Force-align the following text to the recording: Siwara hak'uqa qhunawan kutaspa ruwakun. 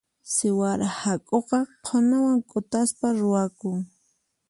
Siwara 0.33 0.87
hak'uqa 1.01 1.59
qhunawan 1.85 2.37
kutaspa 2.49 3.07
ruwakun. 3.19 3.79